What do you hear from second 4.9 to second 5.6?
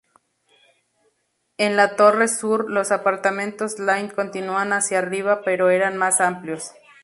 arriba